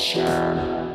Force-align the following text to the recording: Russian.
Russian. 0.00 0.89